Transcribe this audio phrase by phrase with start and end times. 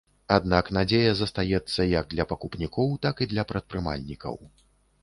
[0.35, 4.35] Аднак надзея застаецца як для пакупнікоў, так і для прадпрымальнікаў.